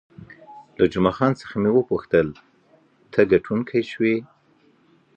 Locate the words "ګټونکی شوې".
3.31-4.15